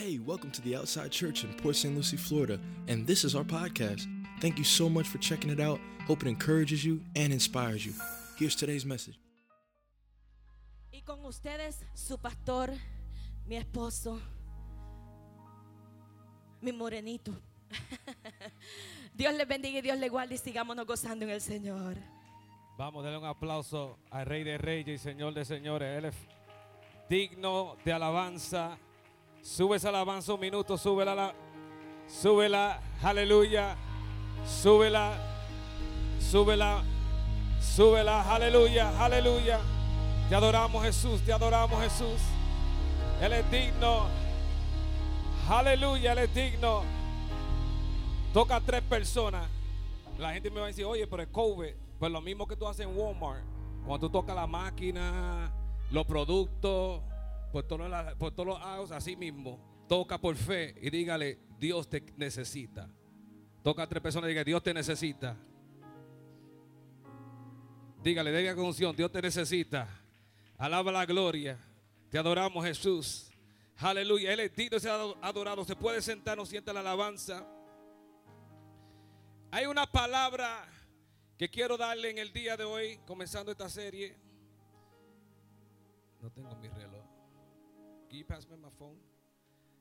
[0.00, 1.94] Hey, welcome to the Outside Church in Port St.
[1.94, 2.58] Lucie, Florida,
[2.88, 4.08] and this is our podcast.
[4.40, 5.78] Thank you so much for checking it out.
[6.06, 7.92] Hope it encourages you and inspires you.
[8.38, 9.18] Here's today's message.
[10.90, 12.70] Y con ustedes, su pastor,
[13.46, 14.18] mi esposo,
[16.62, 17.34] mi morenito.
[19.14, 21.98] Dios les bendiga y Dios les guarde y sigámonos gozando en el Señor.
[22.78, 25.98] Vamos, darle un aplauso al Rey de Reyes y Señor de Señores.
[25.98, 26.14] Él es
[27.10, 28.78] digno de alabanza.
[29.42, 31.34] Sube esa alabanza un minuto, súbela, la-
[32.08, 33.76] súbela, aleluya.
[34.46, 35.12] Súbela,
[36.18, 36.82] súbela,
[37.60, 39.60] súbela, aleluya, aleluya.
[40.28, 42.20] Te adoramos Jesús, te adoramos Jesús.
[43.20, 44.06] Él es digno.
[45.48, 46.82] Aleluya, Él es digno.
[48.32, 49.46] Toca a tres personas.
[50.18, 51.72] La gente me va a decir, oye, pero es COVID.
[51.98, 53.42] Pues lo mismo que tú haces en Walmart.
[53.84, 55.50] Cuando tú tocas la máquina,
[55.90, 57.02] los productos,
[57.50, 59.84] por todos los, por todos los así mismo.
[59.88, 62.88] Toca por fe y dígale, Dios te necesita.
[63.62, 65.36] Toca a tres personas y diga, Dios te necesita.
[68.02, 69.88] Dígale, diga con unción, Dios te necesita.
[70.56, 71.58] Alaba la gloria.
[72.10, 73.30] Te adoramos, Jesús.
[73.76, 74.32] Aleluya.
[74.32, 75.64] Él es digno de ser adorado.
[75.64, 77.46] Se puede sentar, no sienta la alabanza.
[79.50, 80.66] Hay una palabra
[81.36, 84.16] que quiero darle en el día de hoy, comenzando esta serie.
[86.20, 86.59] No tengo.
[88.10, 88.98] Can you pass me my phone?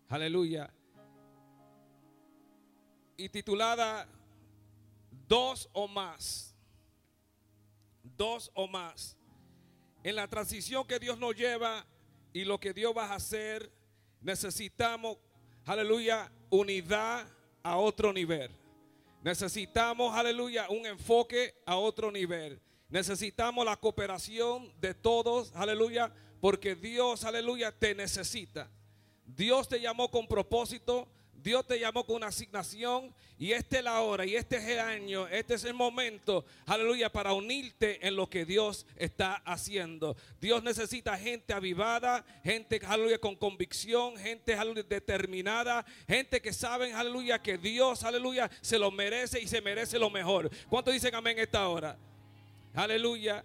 [0.08, 0.70] Aleluya.
[3.18, 4.08] Y titulada
[5.28, 6.54] Dos o más.
[8.04, 9.18] Dos o más.
[10.04, 11.88] En la transición que Dios nos lleva
[12.32, 13.72] y lo que Dios va a hacer,
[14.22, 15.18] necesitamos,
[15.66, 17.26] aleluya, unidad
[17.64, 18.52] a otro nivel.
[19.24, 22.62] Necesitamos, aleluya, un enfoque a otro nivel.
[22.90, 28.70] Necesitamos la cooperación de todos, aleluya, porque Dios, aleluya, te necesita.
[29.26, 31.08] Dios te llamó con propósito,
[31.42, 34.80] Dios te llamó con una asignación y esta es la hora y este es el
[34.80, 40.18] año, este es el momento, aleluya, para unirte en lo que Dios está haciendo.
[40.42, 47.42] Dios necesita gente avivada, gente, aleluya, con convicción, gente, aleluya, determinada, gente que saben, aleluya,
[47.42, 50.50] que Dios, aleluya, se lo merece y se merece lo mejor.
[50.68, 51.98] ¿Cuántos dicen amén esta hora?
[52.74, 53.44] Aleluya.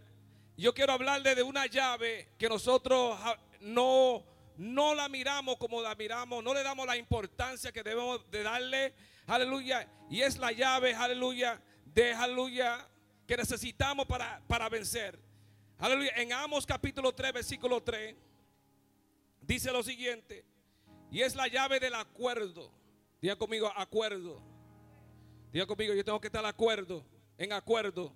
[0.57, 4.25] Yo quiero hablarle de una llave que nosotros ah, no,
[4.57, 8.95] no la miramos como la miramos, no le damos la importancia que debemos de darle.
[9.27, 9.89] Aleluya.
[10.09, 12.89] Y es la llave, aleluya, de aleluya
[13.27, 15.19] que necesitamos para, para vencer.
[15.79, 16.13] Aleluya.
[16.17, 18.15] En Amos capítulo 3, versículo 3,
[19.41, 20.45] dice lo siguiente.
[21.11, 22.71] Y es la llave del acuerdo.
[23.21, 24.41] Diga conmigo, acuerdo.
[25.53, 27.05] Diga conmigo, yo tengo que estar de acuerdo,
[27.39, 28.15] en acuerdo.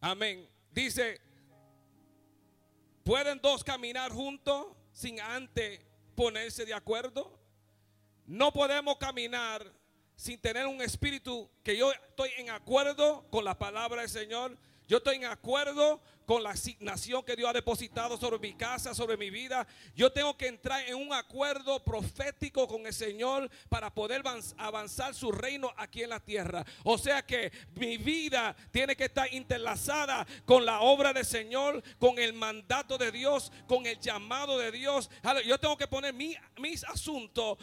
[0.00, 0.48] Amén.
[0.70, 1.20] Dice,
[3.04, 5.80] ¿pueden dos caminar juntos sin antes
[6.14, 7.38] ponerse de acuerdo?
[8.26, 9.72] No podemos caminar
[10.16, 14.56] sin tener un espíritu que yo estoy en acuerdo con la palabra del Señor.
[14.86, 19.16] Yo estoy en acuerdo con la asignación que Dios ha depositado sobre mi casa, sobre
[19.16, 19.66] mi vida.
[19.94, 25.14] Yo tengo que entrar en un acuerdo profético con el Señor para poder avanz- avanzar
[25.14, 26.64] su reino aquí en la tierra.
[26.84, 32.18] O sea que mi vida tiene que estar interlazada con la obra del Señor, con
[32.18, 35.10] el mandato de Dios, con el llamado de Dios.
[35.46, 37.58] Yo tengo que poner mi- mis asuntos,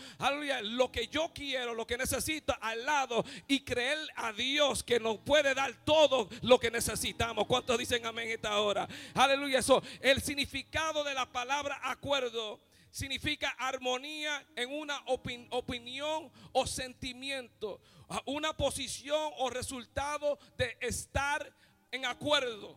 [0.63, 5.17] lo que yo quiero, lo que necesito al lado y creer a Dios que nos
[5.19, 7.45] puede dar todo lo que necesitamos.
[7.47, 8.87] ¿Cuántos dicen amén esta hora?
[9.13, 9.59] Aleluya.
[9.59, 12.59] Eso, el significado de la palabra acuerdo
[12.91, 17.81] significa armonía en una opin- opinión o sentimiento,
[18.25, 21.53] una posición o resultado de estar
[21.91, 22.75] en acuerdo.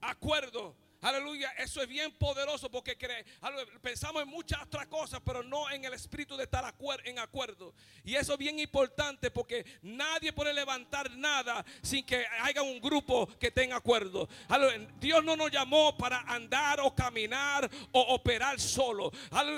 [0.00, 0.74] Acuerdo.
[1.04, 2.96] Aleluya, eso es bien poderoso porque
[3.42, 7.74] aleluya, pensamos en muchas otras cosas, pero no en el espíritu de estar en acuerdo.
[8.04, 13.28] Y eso es bien importante porque nadie puede levantar nada sin que haya un grupo
[13.38, 14.26] que tenga acuerdo.
[14.48, 19.12] Aleluya, Dios no nos llamó para andar o caminar o operar solo.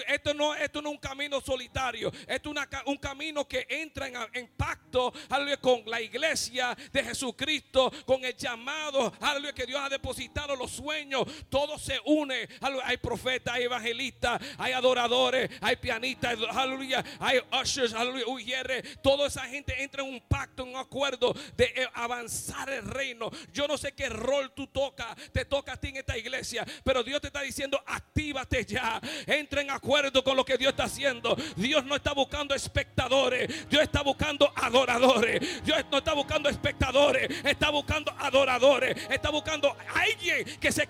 [0.08, 5.12] Esto no, es un camino solitario, esto es un camino que entra en, en pacto
[5.60, 11.24] con la iglesia de Jesucristo, con el llamado aleluya, que Dios ha depositado los sueños.
[11.48, 12.48] Todo se une.
[12.84, 19.00] Hay profetas, hay evangelistas, hay adoradores, hay pianistas, aleluya, hay ushers, aleluya, ujieres.
[19.02, 23.30] Toda esa gente entra en un pacto, en un acuerdo de eh, avanzar el reino.
[23.52, 27.02] Yo no sé qué rol tú tocas, te toca a ti en esta iglesia, pero
[27.02, 29.00] Dios te está diciendo, actívate ya.
[29.26, 31.36] Entra en acuerdo con lo que Dios está haciendo.
[31.56, 35.64] Dios no está buscando espectadores, Dios está buscando adoradores.
[35.64, 40.86] Dios no está buscando espectadores, está buscando adoradores, está buscando alguien que se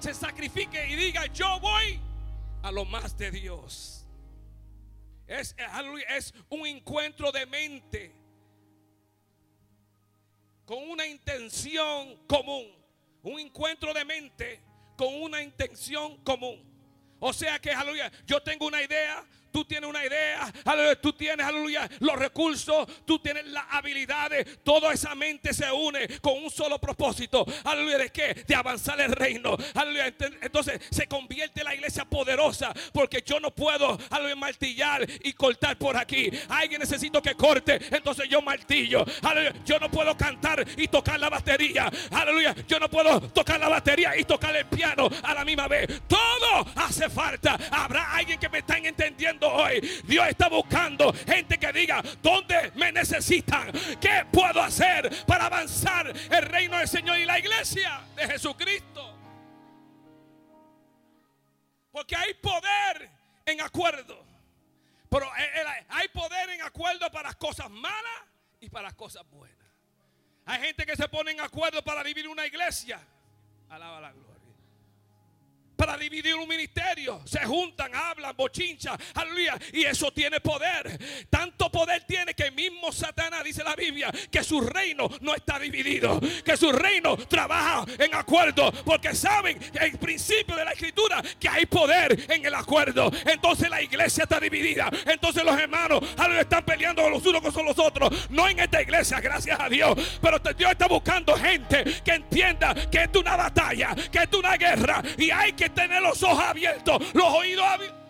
[0.00, 2.00] se, sacrifique y diga, yo voy
[2.62, 4.06] a lo más de Dios.
[5.26, 5.54] Es,
[6.08, 8.14] es un encuentro de mente
[10.64, 12.66] con una intención común.
[13.22, 14.60] Un encuentro de mente
[14.96, 16.72] con una intención común.
[17.20, 20.52] O sea que, aleluya, yo tengo una idea, tú tienes una idea,
[21.00, 26.42] tú tienes, aleluya, los recursos, tú tienes las habilidades, toda esa mente se une con
[26.42, 28.44] un solo propósito, aleluya, ¿de qué?
[28.46, 33.98] De avanzar el reino, aleluya, entonces se convierte la iglesia poderosa, porque yo no puedo,
[34.10, 39.78] aleluya, martillar y cortar por aquí, alguien necesito que corte, entonces yo martillo, aleluya, yo
[39.78, 44.24] no puedo cantar y tocar la batería, aleluya, yo no puedo tocar la batería y
[44.24, 48.86] tocar el piano a la misma vez, todo hace falta, habrá alguien que me están
[48.86, 49.80] entendiendo hoy.
[50.04, 53.70] Dios está buscando gente que diga, ¿dónde me necesitan?
[54.00, 59.18] ¿Qué puedo hacer para avanzar el reino del Señor y la iglesia de Jesucristo?
[61.90, 63.10] Porque hay poder
[63.46, 64.24] en acuerdo.
[65.08, 68.22] Pero eh, eh, hay poder en acuerdo para las cosas malas
[68.60, 69.58] y para las cosas buenas.
[70.46, 73.00] Hay gente que se pone en acuerdo para vivir una iglesia.
[73.68, 74.31] Alaba la gloria
[75.76, 77.22] para dividir un ministerio.
[77.24, 79.58] Se juntan, hablan, bochinchan, aleluya.
[79.72, 80.98] Y eso tiene poder.
[81.28, 86.20] Tanto poder tiene que mismo Satanás, dice la Biblia, que su reino no está dividido.
[86.44, 88.72] Que su reino trabaja en acuerdo.
[88.84, 93.10] Porque saben el principio de la escritura que hay poder en el acuerdo.
[93.26, 94.90] Entonces la iglesia está dividida.
[95.06, 96.02] Entonces los hermanos
[96.40, 98.30] están peleando los unos con los otros.
[98.30, 99.94] No en esta iglesia, gracias a Dios.
[100.20, 105.02] Pero Dios está buscando gente que entienda que es una batalla, que es una guerra.
[105.16, 108.02] Y hay que tener los ojos abiertos, los oídos abiertos.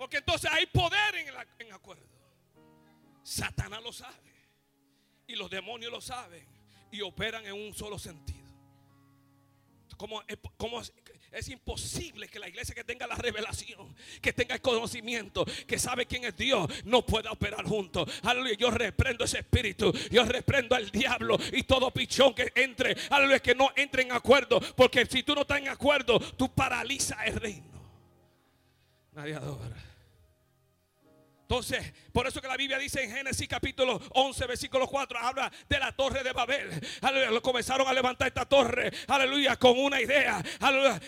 [0.00, 2.02] Porque entonces hay poder en, el, acuerdo.
[3.22, 4.32] Satanás lo sabe.
[5.26, 6.42] Y los demonios lo saben.
[6.90, 8.48] Y operan en un solo sentido.
[9.98, 10.22] Como,
[10.56, 10.80] como,
[11.32, 16.06] es imposible que la iglesia que tenga la revelación, que tenga el conocimiento, que sabe
[16.06, 18.10] quién es Dios, no pueda operar juntos.
[18.22, 23.40] Aleluya, yo reprendo ese espíritu, yo reprendo al diablo y todo pichón que entre, aleluya,
[23.40, 27.36] que no entre en acuerdo, porque si tú no estás en acuerdo, tú paralizas el
[27.36, 27.80] reino.
[29.12, 29.89] Nadie adora.
[31.50, 35.80] Entonces, por eso que la Biblia dice en Génesis capítulo 11, versículo 4, habla de
[35.80, 36.70] la torre de Babel.
[37.00, 41.00] Aleluya, comenzaron a levantar esta torre, aleluya, con una idea, aleluya,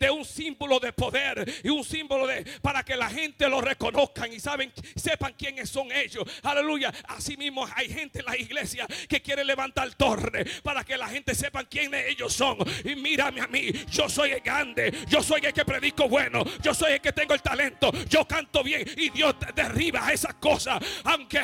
[0.00, 4.32] de, un símbolo de poder y un símbolo de, para que la gente lo reconozcan
[4.32, 6.24] y saben, sepan quiénes son ellos.
[6.42, 11.08] Aleluya, así mismo hay gente en la iglesia que quiere levantar torre para que la
[11.08, 12.58] gente sepan quiénes ellos son.
[12.84, 16.74] Y mírame a mí, yo soy el grande, yo soy el que predico bueno, yo
[16.74, 19.19] soy el que tengo el talento, yo canto bien y Dios
[19.54, 20.82] derriba esas cosas.
[21.04, 21.40] Aunque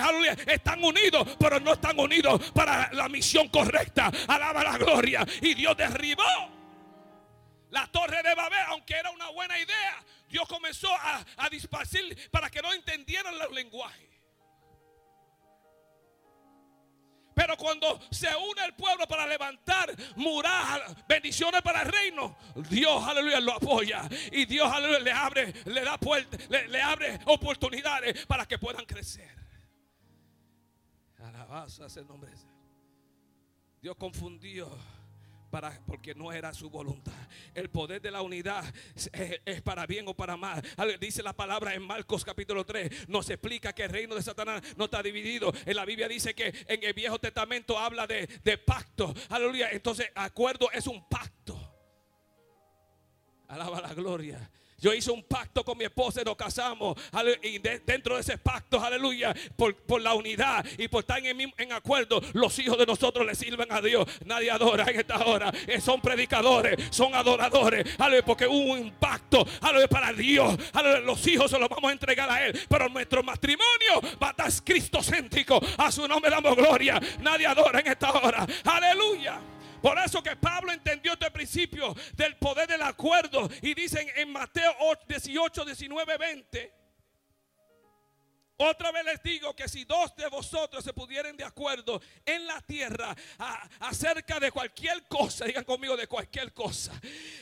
[0.46, 4.10] están unidos, pero no están unidos para la misión correcta.
[4.28, 5.26] Alaba la gloria.
[5.42, 6.24] Y Dios derribó
[7.70, 10.04] la torre de Babel, aunque era una buena idea.
[10.28, 11.50] Dios comenzó a, a
[12.30, 14.05] para que no entendieran los lenguajes.
[17.36, 22.34] Pero cuando se une el pueblo para levantar murallas, bendiciones para el reino,
[22.70, 24.08] Dios, aleluya, lo apoya.
[24.32, 29.30] Y Dios, aleluya, le abre, le da puertas, le, abre oportunidades para que puedan crecer.
[31.18, 32.32] Alabanza el nombre.
[33.82, 34.74] Dios confundió
[35.86, 37.12] porque no era su voluntad.
[37.54, 38.64] El poder de la unidad
[38.94, 40.62] es, para bien o para mal.
[41.00, 43.08] Dice la palabra en Marcos capítulo 3.
[43.08, 45.52] Nos explica que el reino de Satanás no está dividido.
[45.64, 49.14] En la Biblia dice que en el Viejo Testamento habla de, de pacto.
[49.30, 49.70] Aleluya.
[49.70, 51.58] Entonces, acuerdo es un pacto.
[53.48, 54.50] Alaba la gloria.
[54.78, 56.96] Yo hice un pacto con mi esposa y nos casamos.
[57.42, 62.20] Y dentro de ese pacto, aleluya, por, la unidad y por estar en, en, acuerdo,
[62.34, 64.06] los hijos de nosotros le sirven a Dios.
[64.24, 65.52] Nadie adora en esta hora.
[65.66, 67.86] Eh, son predicadores, son adoradores.
[68.24, 70.56] Porque hubo un pacto, aleluya, para Dios.
[71.04, 72.58] Los hijos se los vamos a entregar a Él.
[72.68, 75.60] Pero nuestro matrimonio va a estar cristocéntrico.
[75.78, 77.00] A su nombre damos gloria.
[77.20, 78.46] Nadie adora en esta hora.
[78.64, 79.55] Aleluya.
[79.80, 83.48] Por eso que Pablo entendió este principio del poder del acuerdo.
[83.62, 84.74] Y dicen en Mateo
[85.08, 86.85] 18, 19, 20.
[88.58, 92.60] Otra vez les digo que si dos de vosotros se pudieran de acuerdo en la
[92.62, 93.14] tierra
[93.80, 96.98] acerca de cualquier cosa, digan conmigo de cualquier cosa,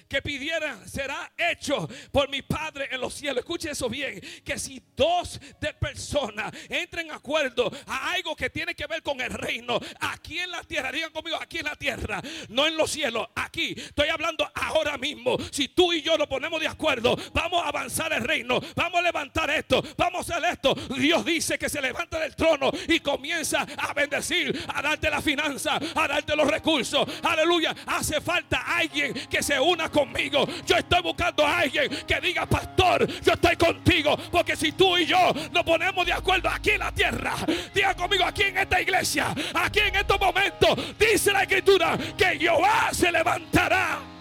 [0.09, 3.39] que pidieran será hecho por mi Padre en los cielos.
[3.39, 8.75] Escuchen eso bien, que si dos de personas entren en acuerdo a algo que tiene
[8.75, 12.21] que ver con el reino, aquí en la tierra, digan conmigo, aquí en la tierra,
[12.49, 16.61] no en los cielos, aquí, estoy hablando ahora mismo, si tú y yo nos ponemos
[16.61, 20.75] de acuerdo, vamos a avanzar el reino, vamos a levantar esto, vamos a hacer esto
[21.05, 25.79] Dios dice que se levanta del trono y comienza a bendecir, a darte la finanza,
[25.95, 27.07] a darte los recursos.
[27.23, 27.77] Aleluya.
[27.85, 30.49] Hace falta alguien que se una conmigo.
[30.67, 34.17] Yo estoy buscando a alguien que diga, pastor, yo estoy contigo.
[34.33, 37.35] Porque si tú y yo nos ponemos de acuerdo aquí en la tierra,
[37.75, 42.89] diga conmigo aquí en esta iglesia, aquí en estos momentos, dice la escritura que Jehová
[42.93, 44.14] se levantará.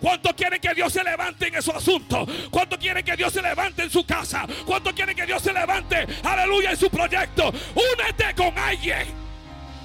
[0.00, 2.28] ¿Cuánto quieren que Dios se levante en esos asuntos?
[2.50, 4.46] ¿Cuánto quieren que Dios se levante en su casa?
[4.64, 7.52] ¿Cuánto quieren que Dios se levante, aleluya, en su proyecto?
[7.74, 9.08] Únete con alguien.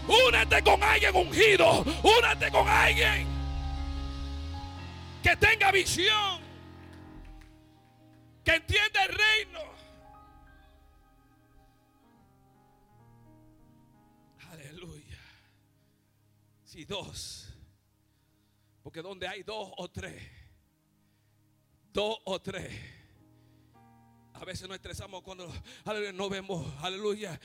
[0.07, 1.83] Únete con alguien ungido.
[2.03, 3.33] Únete con alguien
[5.23, 6.43] que tenga visión.
[8.43, 9.59] Que entienda el reino.
[14.51, 15.21] Aleluya.
[16.65, 17.42] Si dos.
[18.93, 20.21] Porque donde hay dos o tres.
[21.91, 22.71] Dos o tres.
[24.43, 25.49] A veces nos estresamos cuando
[26.15, 27.39] no vemos, aleluya,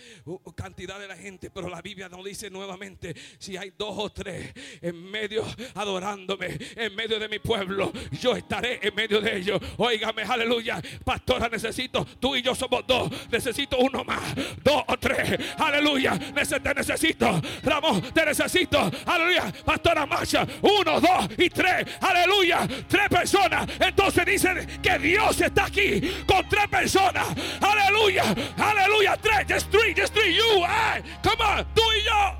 [0.56, 4.52] cantidad de la gente, pero la Biblia nos dice nuevamente, si hay dos o tres
[4.82, 5.44] en medio
[5.76, 9.60] adorándome, en medio de mi pueblo, yo estaré en medio de ellos.
[9.76, 15.38] Óigame, aleluya, pastora, necesito, tú y yo somos dos, necesito uno más, dos o tres,
[15.56, 23.08] aleluya, te necesito, Ramón, te necesito, aleluya, pastora Masha, uno, dos y tres, aleluya, tres
[23.08, 23.70] personas.
[23.78, 28.24] Entonces dicen que Dios está aquí con tres personas, aleluya,
[28.56, 32.36] aleluya, tres, just three, just three, you, I, come on, tú y yo.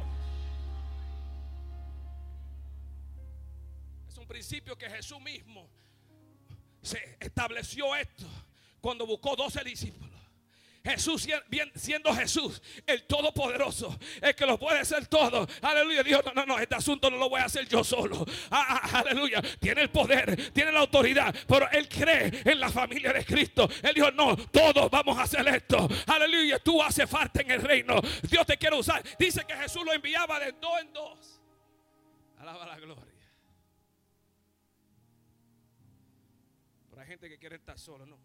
[4.09, 5.69] Es un principio que Jesús mismo
[6.83, 8.27] se estableció esto
[8.81, 10.08] cuando buscó 12 discípulos.
[10.89, 11.29] Jesús
[11.75, 15.47] siendo Jesús, el Todopoderoso, el que lo puede hacer todo.
[15.63, 16.03] Aleluya.
[16.03, 18.25] Dijo, no, no, no, este asunto no lo voy a hacer yo solo.
[18.51, 19.43] Ah, ah, aleluya.
[19.61, 23.69] Tiene el poder, tiene la autoridad, pero él cree en la familia de Cristo.
[23.83, 25.89] Él dijo, no, todos vamos a hacer esto.
[26.07, 26.59] Aleluya.
[26.59, 28.01] Tú haces falta en el reino.
[28.23, 29.03] Dios te quiere usar.
[29.19, 31.41] Dice que Jesús lo enviaba de dos en dos.
[32.39, 33.05] Alaba la gloria.
[36.91, 38.19] Pero hay gente que quiere estar solo, ¿no?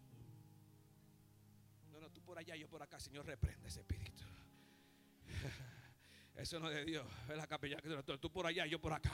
[1.94, 4.24] No, no, tú por allá, yo por acá, Señor, reprende ese espíritu.
[6.36, 7.06] Eso no es de Dios.
[7.30, 7.76] Es la capilla
[8.20, 9.12] tú, por allá, yo por acá.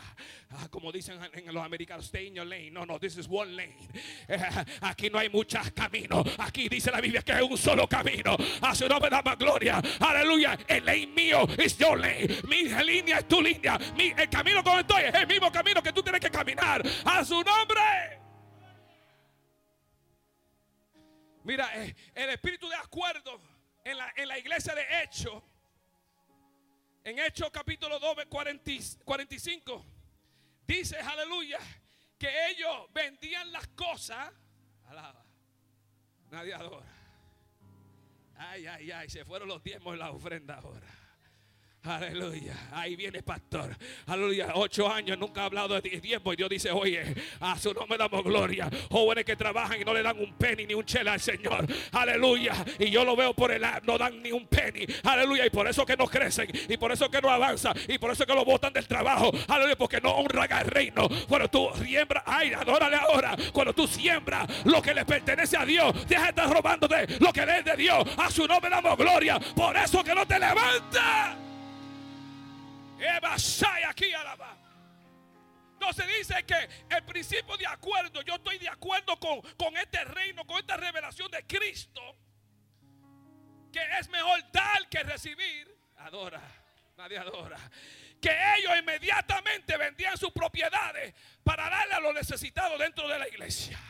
[0.49, 2.71] Ah, como dicen en, los americanos, stay in your lane.
[2.71, 3.77] No, no, this is one lane.
[4.81, 6.27] Aquí no hay muchos caminos.
[6.39, 8.35] Aquí dice la Biblia que es un solo camino.
[8.63, 9.83] A su nombre da más gloria.
[10.01, 10.59] Aleluya.
[10.67, 12.39] El lane mío es your lane.
[12.49, 13.79] Mi línea es tu línea.
[13.95, 16.83] Mi, el camino como estoy es el mismo camino que tú tienes que caminar.
[17.05, 18.20] A su nombre.
[21.44, 23.40] Mira, eh, el espíritu de acuerdo
[23.85, 25.42] en la, en la iglesia de Hechos,
[27.02, 29.85] en Hechos capítulo 2, 40 y 45,
[30.66, 31.59] dice, aleluya,
[32.18, 34.30] que ellos vendían las cosas.
[34.87, 35.25] Alaba.
[36.30, 36.87] Nadie adora.
[38.37, 40.87] Ay, ay, ay, se fueron los diezmos y la ofrenda ahora.
[41.83, 42.55] Aleluya.
[42.73, 43.75] Ahí viene pastor.
[44.07, 44.51] Aleluya.
[44.55, 46.33] Ocho años nunca ha hablado de tiempo.
[46.33, 47.03] Y Dios dice, oye,
[47.41, 48.69] a su nombre damos gloria.
[48.91, 51.67] Jóvenes que trabajan y no le dan un penny ni un chela al Señor.
[51.93, 52.53] Aleluya.
[52.79, 54.85] Y yo lo veo por el no dan ni un penny.
[55.05, 55.47] Aleluya.
[55.47, 56.51] Y por eso que no crecen.
[56.69, 57.75] Y por eso que no avanzan.
[57.89, 59.33] Y por eso que lo botan del trabajo.
[59.49, 59.77] Aleluya.
[59.77, 61.09] Porque no honran al reino.
[61.29, 63.35] Cuando tú siembras, ay, adórale ahora.
[63.55, 67.41] Cuando tú siembras lo que le pertenece a Dios, deja de estar robándote lo que
[67.41, 68.07] es de Dios.
[68.19, 69.41] A su nombre damos gloria.
[69.41, 71.50] Por eso que no te levantas.
[73.88, 74.57] Aquí alaba.
[75.73, 80.47] Entonces dice que el principio de acuerdo, yo estoy de acuerdo con, con este reino,
[80.47, 82.02] con esta revelación de Cristo,
[83.73, 85.75] que es mejor dar que recibir.
[85.97, 86.42] Adora,
[86.97, 87.59] nadie adora.
[88.21, 93.80] Que ellos inmediatamente vendían sus propiedades para darle a los necesitados dentro de la iglesia.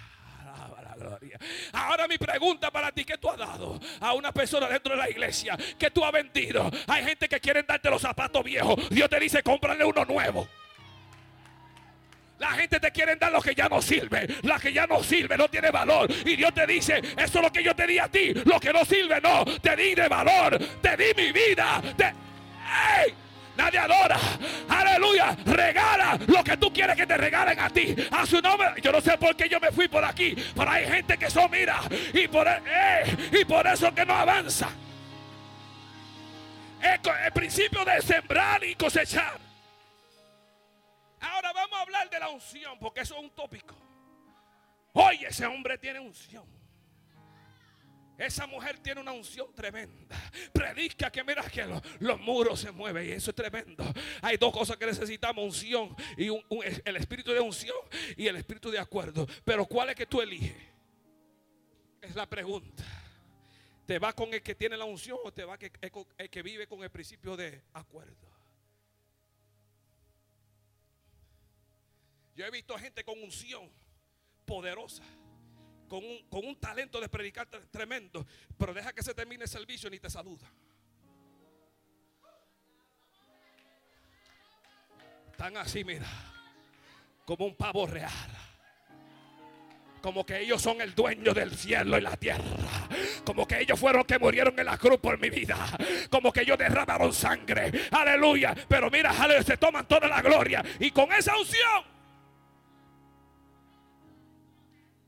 [1.72, 5.08] Ahora mi pregunta para ti, ¿qué tú has dado a una persona dentro de la
[5.08, 5.56] iglesia?
[5.78, 6.70] ¿Qué tú has vendido?
[6.86, 8.88] Hay gente que quieren darte los zapatos viejos.
[8.90, 10.48] Dios te dice, cómprale uno nuevo.
[12.38, 14.26] La gente te quiere dar lo que ya no sirve.
[14.42, 16.10] La que ya no sirve, no tiene valor.
[16.24, 18.32] Y Dios te dice, eso es lo que yo te di a ti.
[18.32, 19.44] Lo que no sirve, no.
[19.60, 20.58] Te di de valor.
[20.80, 21.82] Te di mi vida.
[21.98, 23.14] ¡Ey!
[23.56, 24.18] Nadie adora.
[24.68, 25.36] Aleluya.
[25.44, 27.94] Regala lo que tú quieres que te regalen a ti.
[28.10, 28.74] A su nombre.
[28.82, 30.34] Yo no sé por qué yo me fui por aquí.
[30.54, 31.80] Pero hay gente que son, mira.
[32.14, 34.70] Y por, eh, y por eso que no avanza.
[36.80, 39.38] El, el principio de sembrar y cosechar.
[41.20, 42.78] Ahora vamos a hablar de la unción.
[42.78, 43.74] Porque eso es un tópico.
[44.92, 46.59] Oye, ese hombre tiene unción.
[48.20, 50.14] Esa mujer tiene una unción tremenda.
[50.52, 53.82] Predica que mira que lo- los muros se mueven y eso es tremendo.
[54.20, 56.28] Hay dos cosas que necesitamos, unción y
[56.84, 57.76] el espíritu de unción
[58.18, 59.26] y el espíritu de acuerdo.
[59.42, 60.54] Pero ¿cuál es que tú eliges?
[62.02, 62.84] Es la pregunta.
[63.86, 66.42] ¿Te va con el que tiene la unción o te va el con- el que
[66.42, 68.28] vive con el principio de acuerdo?
[72.36, 73.68] Yo he visto gente con unción
[74.44, 75.02] poderosa,
[75.90, 78.24] con un, talento de predicar tre- tremendo,
[78.56, 80.46] pero deja que se termine el servicio ni te saluda.
[85.32, 86.06] Están así, mira,
[87.24, 88.12] como un pavo real.
[90.00, 92.88] Como que ellos son el dueño del cielo y la tierra.
[93.24, 95.56] Como que ellos fueron que murieron en la cruz por mi vida.
[96.08, 97.70] Como que ellos derramaron sangre.
[97.90, 98.54] Aleluya.
[98.66, 100.64] Pero mira, se toman toda la gloria.
[100.78, 101.89] Y con esa unción.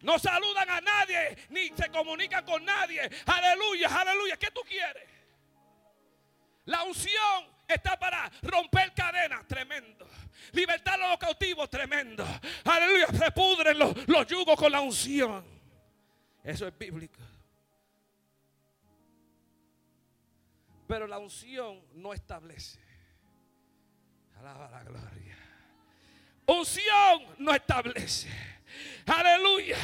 [0.02, 1.36] No saludan a nadie.
[1.48, 3.08] Ni se comunican con nadie.
[3.26, 4.36] Aleluya, aleluya.
[4.36, 5.08] ¿Qué tú quieres?
[6.66, 10.08] La unción está para romper cadenas, tremendo.
[10.52, 12.24] Libertar a los cautivos, tremendo.
[12.64, 15.44] Aleluya, se pudren los, los yugos con la unción.
[16.44, 17.20] Eso es bíblico.
[20.86, 22.80] Pero la unción no establece.
[24.38, 25.38] Alaba la gloria.
[26.46, 28.28] Unción no establece.
[29.06, 29.76] Aleluya,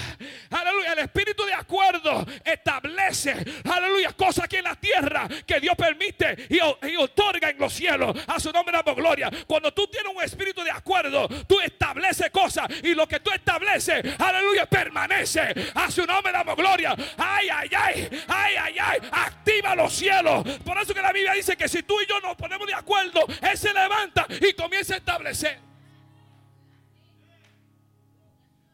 [0.51, 0.93] aleluya.
[0.93, 3.35] El espíritu de acuerdo establece,
[3.69, 8.17] aleluya, cosas aquí en la tierra que Dios permite y, y otorga en los cielos.
[8.27, 9.31] A su nombre damos gloria.
[9.47, 14.05] Cuando tú tienes un espíritu de acuerdo, tú estableces cosas y lo que tú estableces,
[14.21, 15.55] aleluya, permanece.
[15.75, 16.95] A su nombre damos gloria.
[17.17, 18.99] Ay, ay, ay, ay, ay, ay.
[19.11, 20.45] Activa los cielos.
[20.65, 23.27] Por eso que la Biblia dice que si tú y yo nos ponemos de acuerdo,
[23.43, 25.68] Él se levanta y comienza a establecer.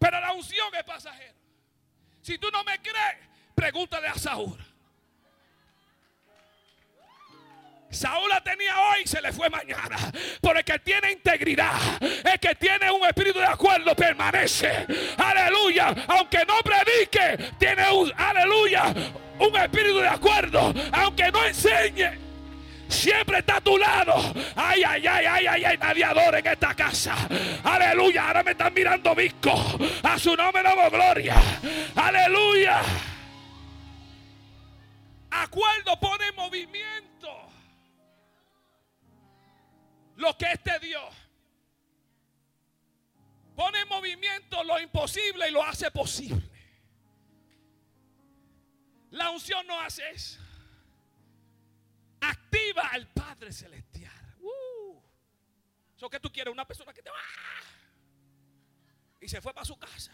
[0.04, 1.32] Pero la unción es pasajera.
[2.20, 4.58] Si tú no me crees, pregúntale a Saúl.
[7.88, 9.96] Saúl la tenía hoy y se le fue mañana.
[10.42, 14.86] Pero el que tiene integridad, el que tiene un espíritu de acuerdo, permanece.
[15.16, 15.94] Aleluya.
[16.08, 18.92] Aunque no predique, tiene un, aleluya,
[19.38, 20.74] un espíritu de acuerdo.
[20.92, 22.23] Aunque no enseñe.
[22.94, 24.14] Siempre está a tu lado.
[24.54, 25.78] Ay, ay, ay, ay, ay, ay.
[25.78, 26.04] Nadie
[26.38, 27.16] en esta casa.
[27.64, 28.28] Aleluya.
[28.28, 29.52] Ahora me están mirando visco.
[30.02, 31.34] A su nombre damos gloria.
[31.96, 32.80] Aleluya.
[35.30, 37.28] Acuerdo pone en movimiento
[40.16, 41.12] lo que este Dios
[43.56, 46.48] pone en movimiento lo imposible y lo hace posible.
[49.10, 50.43] La unción no hace eso
[52.30, 54.12] activa al Padre Celestial.
[54.40, 55.00] Uh.
[55.96, 56.52] So, ¿Qué tú quieres?
[56.52, 57.16] Una persona que te va
[59.20, 60.12] y se fue para su casa.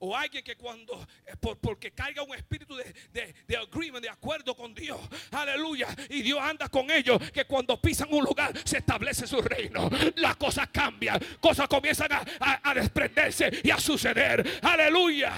[0.00, 0.94] O alguien que cuando,
[1.26, 4.98] eh, por- porque caiga un espíritu de, de, de agreement, de acuerdo con Dios,
[5.32, 9.90] aleluya, y Dios anda con ellos, que cuando pisan un lugar se establece su reino.
[10.16, 14.60] Las cosas cambian, cosas comienzan a, a- a desprenderse y a suceder.
[14.62, 15.32] Aleluya.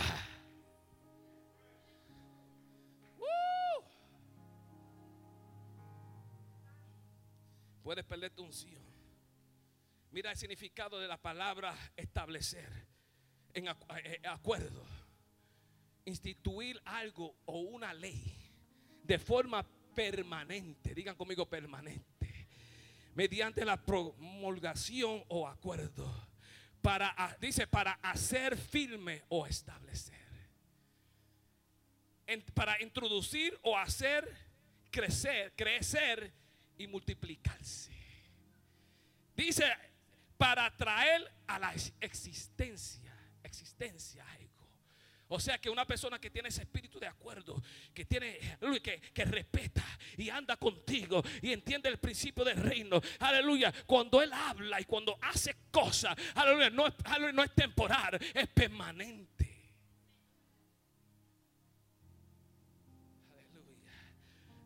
[7.90, 8.80] Puedes perder tu unción.
[10.12, 12.86] Mira el significado de la palabra establecer
[13.52, 13.74] en eh,
[14.04, 14.86] eh, acuerdo.
[16.04, 18.32] Instituir algo o una ley
[19.02, 20.94] de forma permanente.
[20.94, 22.48] Digan conmigo permanente.
[23.16, 26.28] Mediante la promulgación o acuerdo.
[26.80, 30.14] Para, dice, para hacer firme o establecer.
[32.54, 34.32] Para introducir o hacer
[34.92, 36.39] crecer, crecer
[36.80, 37.90] y multiplicarse.
[39.36, 39.64] Dice,
[40.36, 43.12] para traer a la ex- existencia,
[43.42, 44.50] existencia algo.
[45.32, 47.62] O sea que una persona que tiene ese espíritu de acuerdo,
[47.94, 48.38] que tiene,
[48.82, 49.84] que, que respeta
[50.16, 55.16] y anda contigo y entiende el principio del reino, aleluya, cuando él habla y cuando
[55.22, 59.29] hace cosas, aleluya, no aleluya, no es temporal, es permanente.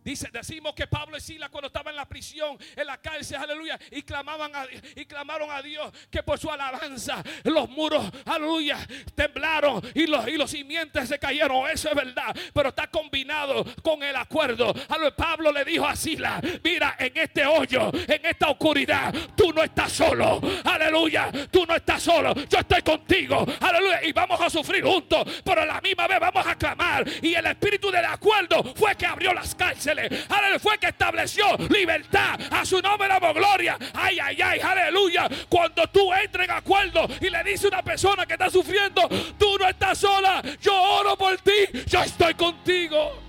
[0.05, 3.79] Dice, decimos que Pablo y Sila cuando estaban en la prisión, en la cárcel, aleluya,
[3.90, 4.53] y clamaban
[4.95, 8.79] y clamaron a Dios que por su alabanza los muros, aleluya,
[9.14, 11.71] temblaron y los, y los simientes se cayeron.
[11.71, 14.75] Eso es verdad, pero está combinado con el acuerdo.
[15.17, 19.93] Pablo le dijo a Sila, mira, en este hoyo, en esta oscuridad, tú no estás
[19.93, 20.40] solo.
[20.64, 22.35] Aleluya, tú no estás solo.
[22.35, 23.47] Yo estoy contigo.
[23.61, 27.05] Aleluya, y vamos a sufrir juntos, pero a la misma vez vamos a clamar.
[27.23, 29.93] Y el espíritu del acuerdo fue que abrió las cárceles.
[30.02, 32.40] Aleluya, fue que estableció libertad.
[32.50, 33.78] A su nombre damos gloria.
[33.94, 35.28] Ay, ay, ay, aleluya.
[35.48, 39.02] Cuando tú entres en acuerdo y le dices a una persona que está sufriendo,
[39.38, 40.42] tú no estás sola.
[40.61, 41.52] Yo oro por ti.
[41.87, 43.22] Yo estoy contigo.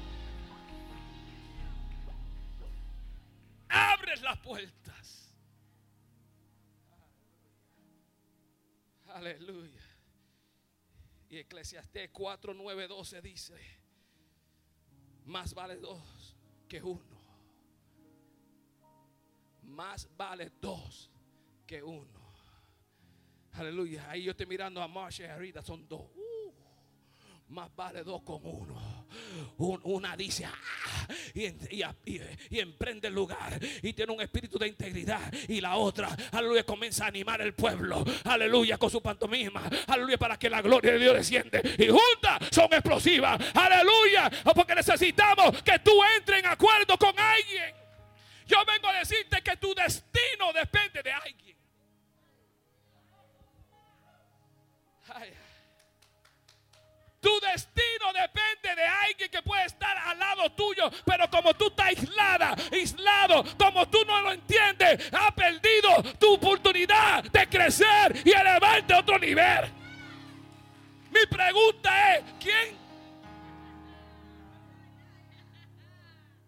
[3.70, 5.34] Abres las puertas.
[9.14, 9.82] Aleluya.
[11.30, 13.54] Y Eclesiastés 4, 9, 12 dice.
[15.26, 16.15] Más vale dos
[16.82, 17.16] uno.
[19.64, 21.12] Más vale dos
[21.66, 22.26] que uno.
[23.54, 24.10] Aleluya.
[24.10, 25.62] Ahí yo estoy mirando a Marsha y a Rita.
[25.62, 26.10] Son dos.
[27.50, 29.06] Más vale dos con uno.
[29.58, 35.32] Un- una dice "Ah", y emprende el lugar y tiene un espíritu de integridad.
[35.48, 38.04] Y la otra, aleluya, comienza a animar el pueblo.
[38.24, 39.62] Aleluya, con su pantomima.
[39.88, 41.62] Aleluya, para que la gloria de Dios desciende.
[41.78, 43.40] Y juntas son explosivas.
[43.54, 47.76] Aleluya, porque necesitamos que tú entres en acuerdo con alguien.
[48.48, 50.95] Yo vengo a decirte que tu destino depende
[57.40, 62.56] Destino depende de alguien que puede estar al lado tuyo, pero como tú estás aislada,
[62.72, 69.00] aislado, como tú no lo entiendes, has perdido tu oportunidad de crecer y elevarte a
[69.00, 69.72] otro nivel.
[71.12, 72.78] Mi pregunta es, ¿quién?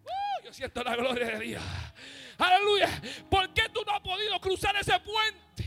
[0.04, 1.64] Uh, yo siento la gloria de Dios.
[2.38, 3.02] Aleluya.
[3.30, 5.66] ¿Por qué tú no has podido cruzar ese puente?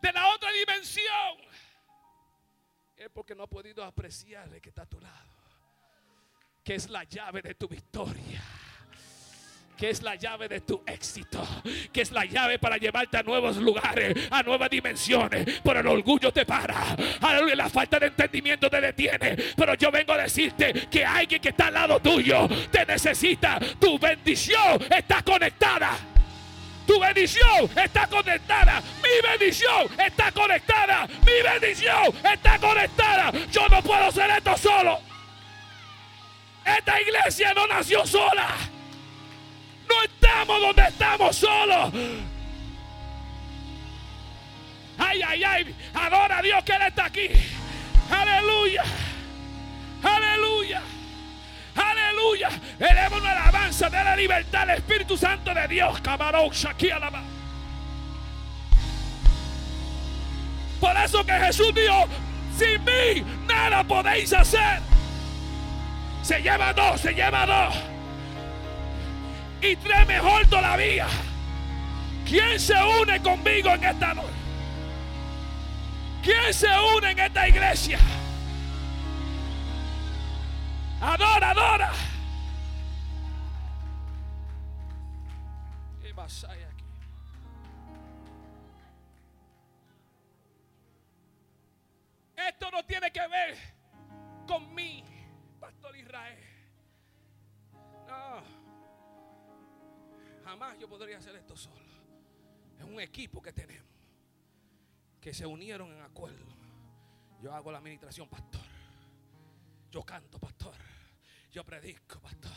[0.00, 1.45] De la otra dimensión.
[3.12, 5.30] Porque no has podido apreciar el que está a tu lado.
[6.64, 8.42] Que es la llave de tu victoria.
[9.76, 11.46] Que es la llave de tu éxito.
[11.92, 15.60] Que es la llave para llevarte a nuevos lugares, a nuevas dimensiones.
[15.62, 16.96] Pero el orgullo te para.
[17.54, 19.36] La falta de entendimiento te detiene.
[19.56, 23.60] Pero yo vengo a decirte que alguien que está al lado tuyo te necesita.
[23.78, 26.15] Tu bendición está conectada.
[26.86, 28.82] Tu bendición está conectada.
[29.02, 31.06] Mi bendición está conectada.
[31.26, 33.32] Mi bendición está conectada.
[33.50, 35.00] Yo no puedo hacer esto solo.
[36.64, 38.48] Esta iglesia no nació sola.
[39.88, 41.92] No estamos donde estamos solos.
[44.98, 45.76] Ay, ay, ay.
[45.94, 47.28] Adora a Dios que Él está aquí.
[48.10, 48.84] Aleluya.
[50.02, 50.82] Aleluya.
[52.16, 52.48] Aleluya.
[52.78, 56.00] Eleva una alabanza de la libertad al Espíritu Santo de Dios.
[56.00, 56.50] Camarón,
[56.94, 57.22] alaba.
[60.80, 62.06] Por eso que Jesús dijo,
[62.56, 64.80] sin mí nada podéis hacer.
[66.22, 67.76] Se lleva dos, se lleva dos.
[69.62, 71.06] Y tres mejor todavía.
[72.26, 74.28] ¿Quién se une conmigo en esta noche?
[76.22, 77.98] ¿Quién se une en esta iglesia?
[81.00, 81.92] Adora, adora.
[86.00, 86.14] ¿Qué
[86.48, 86.84] hay aquí?
[92.36, 93.56] Esto no tiene que ver
[94.46, 95.04] con mí,
[95.60, 96.44] Pastor Israel.
[98.06, 98.42] No.
[100.44, 101.76] Jamás yo podría hacer esto solo.
[102.78, 103.86] Es un equipo que tenemos.
[105.20, 106.46] Que se unieron en acuerdo.
[107.40, 108.65] Yo hago la administración, pastor.
[109.96, 110.74] Yo canto, pastor.
[111.50, 112.52] Yo predico, pastor.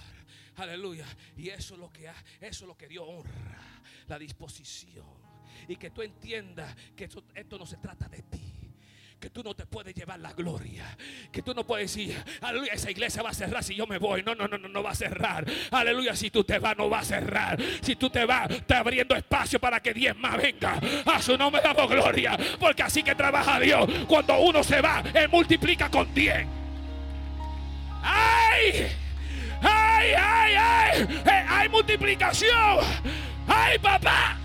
[0.58, 1.06] Aleluya.
[1.38, 5.08] Y eso es lo que eso es lo que Dios honra, la disposición.
[5.70, 8.74] Y que tú entiendas que esto, esto no se trata de ti.
[9.18, 10.98] Que tú no te puedes llevar la gloria.
[11.32, 14.22] Que tú no puedes decir, aleluya, esa iglesia va a cerrar si yo me voy.
[14.22, 15.46] No, no, no, no, no va a cerrar.
[15.72, 17.58] Aleluya, si tú te vas, no va a cerrar.
[17.82, 20.78] Si tú te vas, está abriendo espacio para que diez más venga.
[21.06, 22.38] A su nombre damos gloria.
[22.60, 23.90] Porque así que trabaja Dios.
[24.10, 26.59] Cuando uno se va, Él multiplica con diez.
[29.62, 30.14] ¡Ay!
[30.18, 31.08] ¡Ay, ay!
[31.26, 32.80] Eh, ¡Hay multiplicación!
[33.48, 34.38] ¡Ay, papá!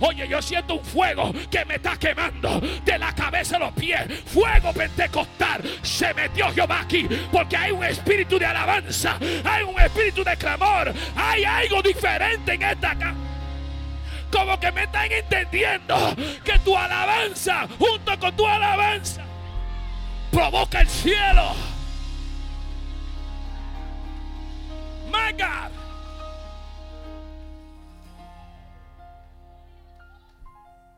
[0.00, 4.00] Oye, yo siento un fuego que me está quemando de la cabeza a los pies.
[4.26, 5.62] Fuego pentecostal.
[5.82, 9.18] Se metió Jehová aquí porque hay un espíritu de alabanza.
[9.44, 10.92] Hay un espíritu de clamor.
[11.16, 13.14] Hay algo diferente en esta casa.
[14.30, 16.14] Como que me están entendiendo
[16.44, 19.22] que tu alabanza, junto con tu alabanza,
[20.30, 21.54] provoca el cielo.
[25.10, 25.72] My God.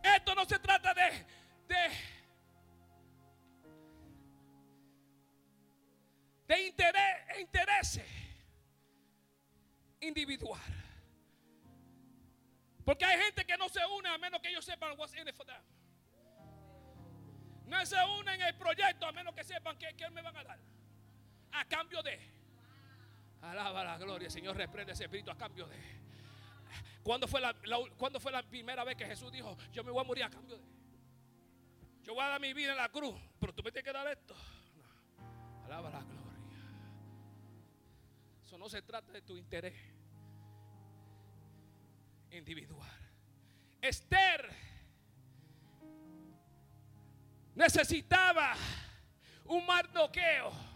[0.03, 1.27] Esto no se trata de,
[1.69, 1.91] de,
[6.47, 8.07] de interés, intereses
[10.01, 10.61] individual.
[12.85, 15.35] Porque hay gente que no se une a menos que ellos sepan what's in it
[15.35, 15.63] for them.
[17.67, 20.45] No se unen en el proyecto a menos que sepan qué, qué me van a
[20.45, 20.59] dar.
[21.53, 22.38] A cambio de.
[23.43, 25.77] Alaba la gloria, Señor, reprende ese espíritu a cambio de.
[27.03, 27.55] ¿Cuándo fue la,
[27.97, 30.59] cuándo fue la primera vez que Jesús dijo, yo me voy a morir a cambio
[30.59, 30.65] de?
[32.03, 34.07] Yo voy a dar mi vida en la cruz, pero tú me tienes que dar
[34.09, 34.35] esto.
[35.65, 36.19] Alaba la gloria.
[38.45, 39.75] Eso no se trata de tu interés
[42.31, 42.91] individual.
[43.81, 44.51] Esther
[47.55, 48.55] necesitaba
[49.45, 50.68] un mardoqueo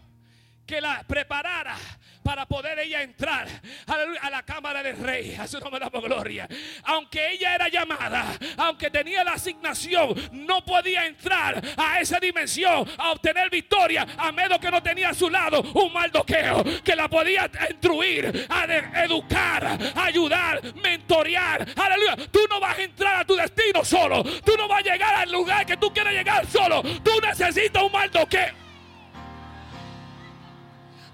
[0.72, 1.76] que la preparara
[2.22, 3.46] para poder ella entrar
[3.86, 5.34] a la cámara del rey.
[5.34, 6.48] A su nombre damos gloria.
[6.84, 13.12] Aunque ella era llamada, aunque tenía la asignación, no podía entrar a esa dimensión a
[13.12, 17.50] obtener victoria a menos que no tenía a su lado un maldoqueo que la podía
[17.68, 18.64] instruir, a
[19.04, 21.68] educar, ayudar, mentorear.
[21.76, 22.16] Aleluya.
[22.30, 24.24] Tú no vas a entrar a tu destino solo.
[24.42, 26.82] Tú no vas a llegar al lugar que tú quieres llegar solo.
[27.02, 28.61] Tú necesitas un maldoqueo.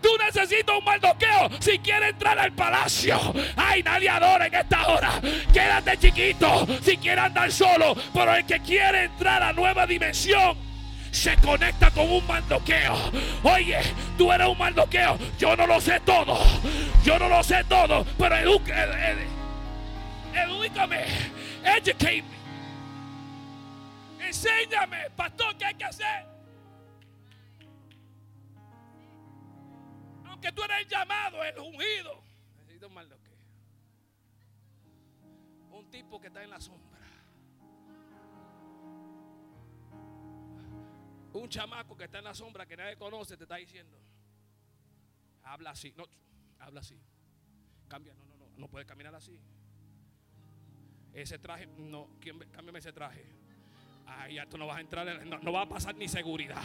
[0.08, 3.20] Tú necesitas un maldoqueo si quieres entrar al palacio.
[3.56, 5.20] Ay, nadie adora en esta hora.
[5.52, 7.94] Quédate chiquito si quieres andar solo.
[8.14, 10.56] Pero el que quiere entrar a nueva dimensión
[11.10, 12.94] se conecta con un maldoqueo.
[13.42, 13.80] Oye,
[14.16, 15.18] tú eres un maldoqueo.
[15.38, 16.38] Yo no lo sé todo.
[17.04, 18.06] Yo no lo sé todo.
[18.16, 21.04] Pero edu- ed- ed- edúcame.
[21.64, 22.38] Educate me.
[24.28, 26.24] Enséñame, pastor, qué hay que hacer.
[30.38, 32.22] Aunque tú eres el llamado, el ungido.
[32.58, 33.36] Necesito un maldoqueo.
[35.72, 36.96] Un tipo que está en la sombra.
[41.32, 43.98] Un chamaco que está en la sombra que nadie conoce te está diciendo.
[45.42, 45.92] Habla así.
[45.96, 46.04] No,
[46.60, 46.96] habla así.
[47.88, 48.14] Cambia.
[48.14, 48.46] No, no, no.
[48.58, 49.36] No puedes caminar así.
[51.14, 52.10] Ese traje, no.
[52.20, 53.26] ¿quién, cámbiame ese traje.
[54.06, 56.62] Ay, ya tú no vas a entrar, en- no, no va a pasar ni seguridad.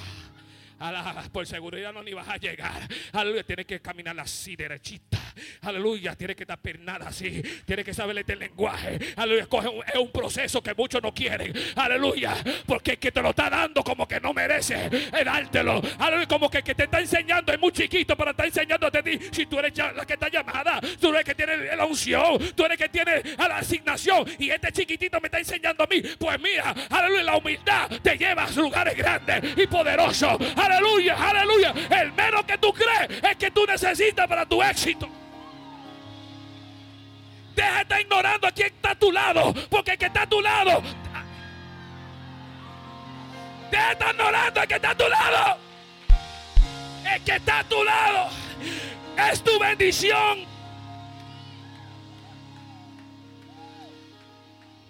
[1.32, 2.88] Por seguridad no ni vas a llegar.
[3.14, 5.23] Aleluya, tienes que caminar así derechita.
[5.62, 7.42] Aleluya, tienes que estar pernada así.
[7.66, 9.00] Tienes que saber el lenguaje.
[9.16, 9.48] Aleluya,
[9.88, 11.54] es un proceso que muchos no quieren.
[11.76, 15.82] Aleluya, porque el que te lo está dando como que no merece eh, dártelo.
[16.00, 19.04] Aleluya, como que el que te está enseñando es muy chiquito para estar enseñándote a
[19.04, 19.20] ti.
[19.32, 22.66] Si tú eres la que está llamada, tú eres el que tiene la unción, tú
[22.66, 24.26] eres el que tiene la asignación.
[24.40, 26.02] Y este chiquitito me está enseñando a mí.
[26.18, 30.38] Pues mira, aleluya, la humildad te lleva a lugares grandes y poderosos.
[30.56, 31.74] Aleluya, aleluya.
[31.90, 35.23] El menos que tú crees es que tú necesitas para tu éxito.
[37.56, 39.54] Deja de estar ignorando a quien está a tu lado.
[39.70, 40.82] Porque el que está a tu lado.
[43.72, 45.58] Deja de estar ignorando al que está a tu lado.
[47.14, 48.30] El que está a tu lado
[49.32, 50.54] es tu bendición.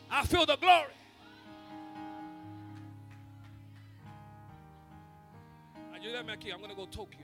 [0.10, 0.94] I feel the glory.
[5.94, 6.52] Ayúdame aquí.
[6.52, 7.23] I'm going to go Tokyo.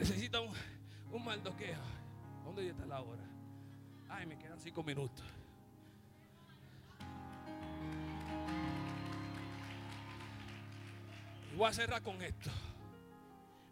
[0.00, 0.50] Necesita un,
[1.12, 1.82] un maldoqueo.
[2.42, 3.22] ¿Dónde está la hora?
[4.08, 5.26] Ay, me quedan cinco minutos.
[11.52, 12.50] Y voy a cerrar con esto.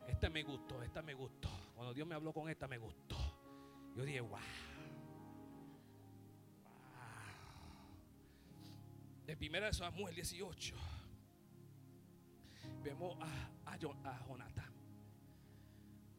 [0.07, 1.49] Esta me gustó, esta me gustó.
[1.75, 3.17] Cuando Dios me habló con esta me gustó.
[3.97, 4.39] Yo dije, wow.
[9.25, 10.77] De primera de Samuel 18.
[12.85, 14.68] Vemos a, a, a Jonatán.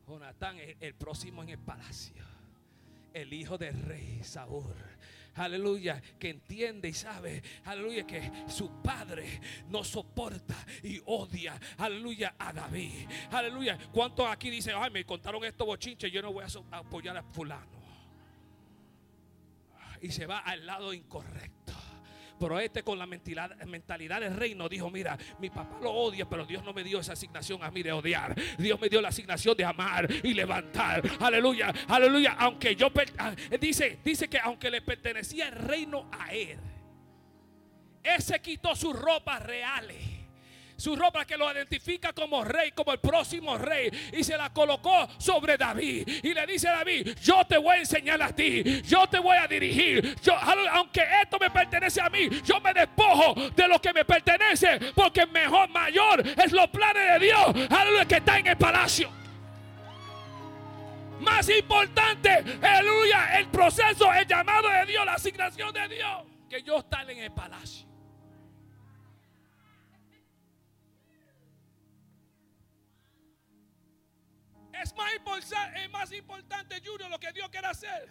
[0.10, 2.24] Jonatán es el próximo en el palacio.
[3.14, 4.74] El hijo del rey Saúl.
[5.36, 12.52] Aleluya, que entiende y sabe, aleluya, que su padre no soporta y odia, aleluya, a
[12.52, 13.08] David.
[13.32, 17.24] Aleluya, ¿cuántos aquí dicen, ay, me contaron estos bochinches, yo no voy a apoyar a
[17.24, 17.80] fulano?
[20.02, 21.74] Y se va al lado incorrecto.
[22.40, 26.46] Pero este con la mentalidad, mentalidad del reino dijo, mira, mi papá lo odia, pero
[26.46, 28.36] Dios no me dio esa asignación a mí de odiar.
[28.58, 31.04] Dios me dio la asignación de amar y levantar.
[31.20, 32.36] Aleluya, aleluya.
[32.40, 36.58] Aunque yo, ah, dice, dice que aunque le pertenecía el reino a él,
[38.04, 40.19] él se quitó sus ropas reales.
[40.80, 43.92] Su ropa que lo identifica como rey, como el próximo rey.
[44.14, 46.08] Y se la colocó sobre David.
[46.24, 48.82] Y le dice a David, yo te voy a enseñar a ti.
[48.84, 50.16] Yo te voy a dirigir.
[50.72, 54.80] Aunque esto me pertenece a mí, yo me despojo de lo que me pertenece.
[54.96, 57.70] Porque mejor, mayor es los planes de Dios.
[57.70, 59.12] Aleluya, que está en el palacio.
[61.20, 62.30] Más importante,
[62.62, 66.24] aleluya, el proceso, el llamado de Dios, la asignación de Dios.
[66.50, 67.89] Que yo estar en el palacio.
[74.82, 74.94] Es
[75.92, 78.10] más, importante, Junior, lo que Dios quiere hacer.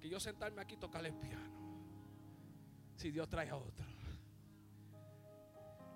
[0.00, 1.56] Que yo sentarme aquí y tocar el piano.
[2.96, 3.86] Si Dios trae a otro.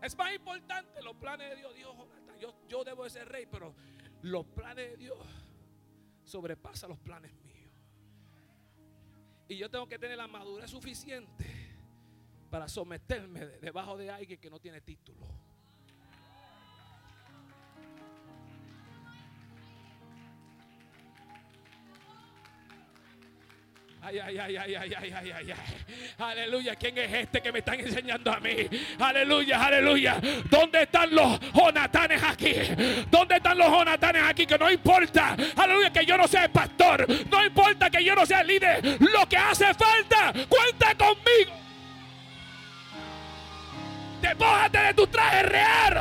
[0.03, 1.75] Es más importante los planes de Dios.
[1.75, 1.95] Dios,
[2.41, 3.75] yo, yo debo de ser rey, pero
[4.23, 5.19] los planes de Dios
[6.25, 7.71] sobrepasan los planes míos.
[9.49, 11.45] Y yo tengo que tener la madurez suficiente
[12.51, 15.27] para someterme de- debajo de alguien que no tiene título.
[24.03, 25.85] Ay, ay, ay, ay, ay, ay, ay, ay, ay.
[26.19, 26.75] Aleluya.
[26.75, 28.51] ¿Quién es este que me están enseñando a mí?
[28.99, 30.19] Aleluya, aleluya.
[30.49, 32.55] ¿Dónde están los Jonatanes aquí?
[33.11, 34.47] ¿Dónde están los Jonatanes aquí?
[34.47, 35.37] Que no importa.
[35.55, 37.07] Aleluya, que yo no sea el pastor.
[37.31, 38.97] No importa que yo no sea el líder.
[39.01, 41.61] Lo que hace falta, cuenta conmigo.
[44.23, 46.01] Despójate de tu traje real.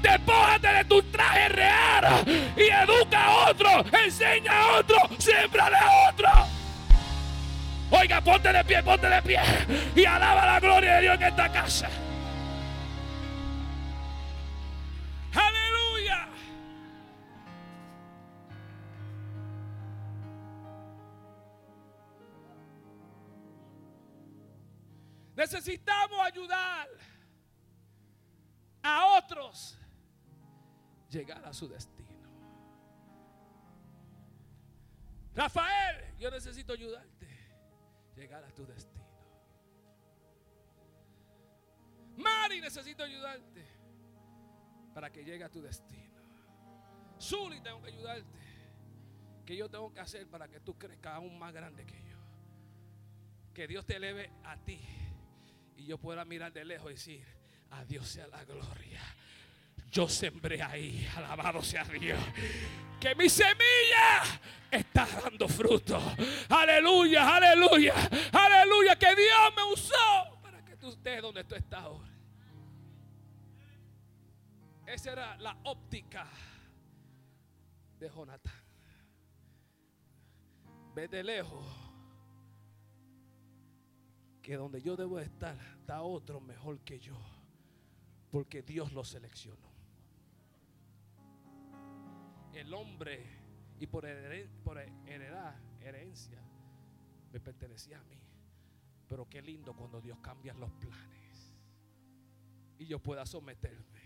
[0.00, 2.24] Despójate de tu traje real.
[2.56, 3.84] Y educa a otro.
[4.04, 4.96] Enseña a otro.
[5.18, 6.53] Siembrale a otro.
[7.96, 9.40] Oiga, ponte de pie, ponte de pie.
[9.94, 11.88] Y alaba la gloria de Dios en esta casa.
[15.32, 16.28] Aleluya.
[25.36, 26.88] Necesitamos ayudar
[28.82, 29.78] a otros
[31.10, 32.04] llegar a su destino.
[35.36, 37.13] Rafael, yo necesito ayudarte
[38.16, 39.04] llegar a tu destino.
[42.16, 43.64] Mari, necesito ayudarte
[44.94, 46.20] para que llegue a tu destino.
[47.20, 48.38] Zuli, tengo que ayudarte.
[49.44, 52.18] Que yo tengo que hacer para que tú crezcas aún más grande que yo.
[53.52, 54.80] Que Dios te eleve a ti
[55.76, 57.26] y yo pueda mirar de lejos y decir,
[57.70, 59.02] a Dios sea la gloria.
[59.94, 62.18] Yo sembré ahí, alabado sea Dios.
[62.98, 64.24] Que mi semilla
[64.68, 66.02] está dando fruto.
[66.48, 67.94] Aleluya, aleluya,
[68.32, 68.98] aleluya.
[68.98, 72.10] Que Dios me usó para que tú estés donde tú estás ahora.
[74.84, 76.26] Esa era la óptica
[77.96, 78.64] de Jonatán.
[80.92, 81.64] Ve de lejos
[84.42, 87.16] que donde yo debo estar está otro mejor que yo,
[88.32, 89.73] porque Dios lo seleccionó.
[92.54, 93.24] El hombre,
[93.80, 96.40] y por, hered- por heredad, herencia,
[97.32, 98.20] me pertenecía a mí.
[99.08, 101.54] Pero qué lindo cuando Dios cambia los planes
[102.78, 104.02] y yo pueda someterme.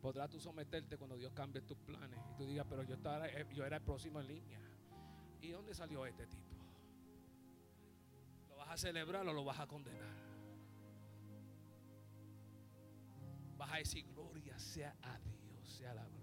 [0.00, 3.64] Podrás tú someterte cuando Dios cambie tus planes y tú digas, pero yo, estaba, yo
[3.64, 4.60] era el próximo en línea.
[5.40, 6.56] ¿Y dónde salió este tipo?
[8.48, 10.27] ¿Lo vas a celebrar o lo vas a condenar?
[13.58, 16.18] Vas a decir, gloria sea a Dios, sea la gloria.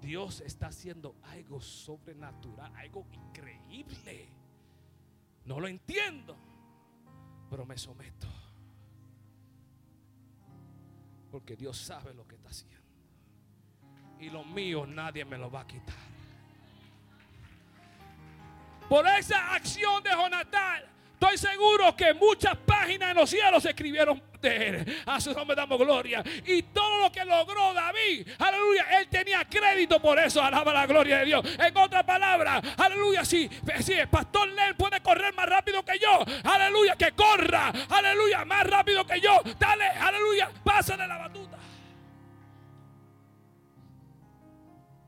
[0.00, 4.28] Dios está haciendo algo sobrenatural, algo increíble.
[5.44, 6.36] No lo entiendo,
[7.48, 8.26] pero me someto.
[11.30, 12.76] Porque Dios sabe lo que está haciendo.
[14.18, 15.94] Y lo mío nadie me lo va a quitar.
[18.88, 24.20] Por esa acción de Jonatán, estoy seguro que muchas páginas en los cielos escribieron
[25.06, 26.22] A su nombre damos gloria.
[26.46, 30.42] Y todo lo que logró David, aleluya, él tenía crédito por eso.
[30.42, 31.58] Alaba la gloria de Dios.
[31.58, 33.48] En otras palabras, aleluya, si,
[33.80, 38.66] si el pastor Len puede correr más rápido que yo, aleluya, que corra, aleluya, más
[38.66, 39.40] rápido que yo.
[39.58, 41.58] Dale, aleluya, pásale la batuta.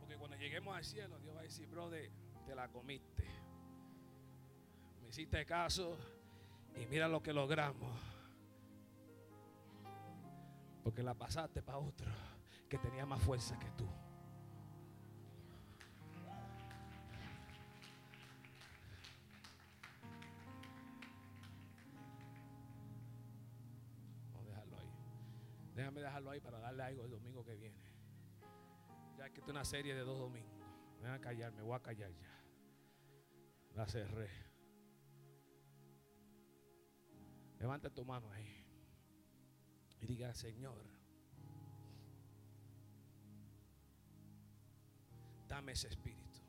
[0.01, 2.11] Porque cuando lleguemos al cielo, Dios va a decir, brother,
[2.47, 3.25] te la comiste.
[5.03, 5.97] Me hiciste caso
[6.77, 8.08] y mira lo que logramos.
[10.89, 12.11] Porque la pasaste para otro
[12.67, 13.87] que tenía más fuerza que tú.
[24.33, 24.91] Vamos a dejarlo ahí.
[25.75, 27.77] Déjame dejarlo ahí para darle algo el domingo que viene.
[29.19, 30.59] Ya que es una serie de dos domingos.
[31.03, 32.31] Me voy a callar, me voy a callar ya.
[33.75, 34.31] La cerré.
[37.59, 38.58] Levanta tu mano ahí.
[40.01, 40.85] Y diga, Señor,
[45.49, 46.41] dame ese espíritu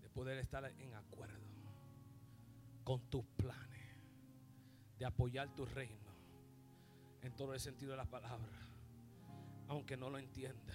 [0.00, 1.46] de poder estar en acuerdo
[2.84, 3.82] con tus planes,
[4.98, 6.06] de apoyar tu reino
[7.22, 8.58] en todo el sentido de la palabra,
[9.68, 10.74] aunque no lo entienda.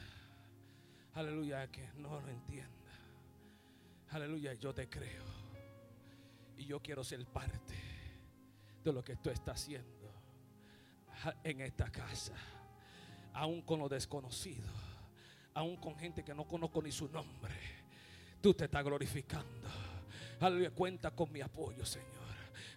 [1.13, 2.91] Aleluya, que no lo entienda.
[4.09, 5.23] Aleluya, yo te creo.
[6.57, 7.75] Y yo quiero ser parte
[8.83, 10.00] de lo que tú estás haciendo
[11.43, 12.33] en esta casa,
[13.33, 14.71] aún con los desconocidos,
[15.53, 17.53] aún con gente que no conozco ni su nombre.
[18.41, 19.69] Tú te estás glorificando.
[20.39, 22.20] Aleluya, cuenta con mi apoyo, Señor.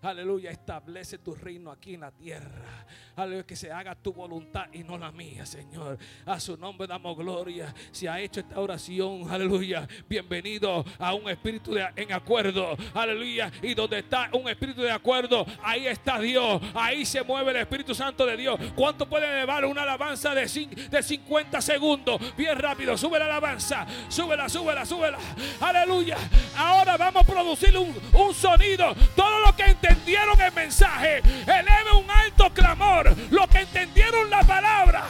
[0.05, 2.85] Aleluya, establece tu reino aquí en la tierra.
[3.17, 5.97] Aleluya, que se haga tu voluntad y no la mía, Señor.
[6.27, 7.75] A su nombre damos gloria.
[7.91, 12.77] Si ha hecho esta oración, aleluya, bienvenido a un espíritu de, en acuerdo.
[12.93, 16.61] Aleluya, y donde está un espíritu de acuerdo, ahí está Dios.
[16.75, 18.61] Ahí se mueve el Espíritu Santo de Dios.
[18.75, 22.21] ¿Cuánto puede elevar una alabanza de, de 50 segundos?
[22.37, 23.87] Bien rápido, sube la alabanza.
[24.09, 25.19] Súbela, súbela, súbela.
[25.61, 26.19] Aleluya.
[26.57, 28.95] Ahora vamos a producir un, un sonido.
[29.17, 29.65] Todo lo que
[29.95, 33.15] entendieron el mensaje, eleve un alto clamor.
[33.31, 35.05] Lo que entendieron la palabra,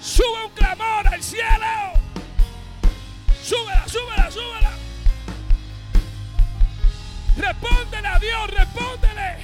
[0.00, 1.92] sube un clamor al cielo.
[3.42, 4.70] Súbela, súbela, súbela.
[7.36, 9.36] Respóndele a Dios, respóndele.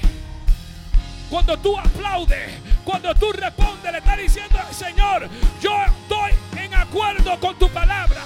[1.30, 5.28] Cuando tú aplaudes, cuando tú respondes, le estás diciendo al Señor,
[5.60, 8.22] yo estoy en acuerdo con tu palabra.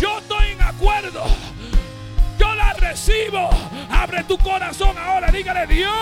[0.00, 1.24] Yo estoy en acuerdo.
[2.76, 3.50] Recibo.
[3.90, 5.30] Abre tu corazón ahora.
[5.30, 5.92] Dígale, Dios,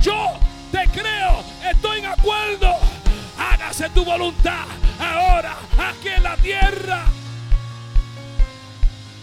[0.00, 0.38] yo
[0.72, 1.44] te creo.
[1.70, 2.74] Estoy en acuerdo.
[3.38, 4.66] Hágase tu voluntad
[4.98, 7.04] ahora aquí en la tierra.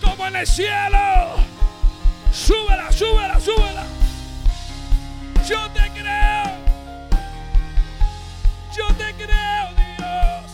[0.02, 1.36] Como en el cielo.
[2.32, 3.84] Súbela, súbela, súbela.
[5.48, 6.64] Yo te creo.
[8.76, 10.52] Yo te creo, Dios.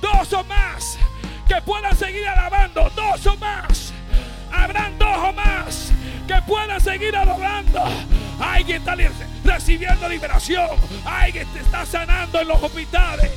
[0.00, 0.98] Dos o más
[1.46, 2.90] que puedan seguir alabando.
[2.96, 3.71] Dos o más.
[4.62, 5.92] Habrán dos o más
[6.26, 7.82] que puedan seguir adorando.
[8.38, 8.96] Alguien está
[9.44, 10.70] recibiendo liberación.
[11.04, 13.30] Alguien te está sanando en los hospitales.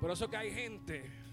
[0.00, 1.27] Por eso que hay gente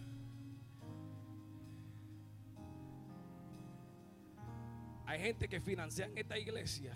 [5.15, 6.93] Hay gente que financian esta iglesia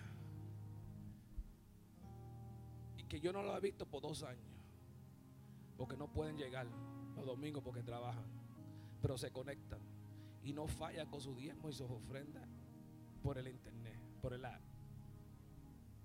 [2.98, 4.44] y que yo no lo he visto por dos años.
[5.78, 6.68] Porque no pueden llegar
[7.16, 8.26] los domingos porque trabajan.
[9.02, 9.80] Pero se conectan
[10.44, 12.46] y no fallan con su diezmo y sus ofrendas
[13.24, 14.62] por el internet, por el app.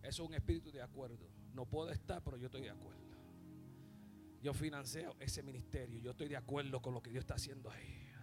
[0.01, 1.29] Eso es un espíritu de acuerdo.
[1.53, 3.03] No puedo estar, pero yo estoy de acuerdo.
[4.41, 5.99] Yo financio ese ministerio.
[5.99, 8.14] Yo estoy de acuerdo con lo que Dios está haciendo ahí.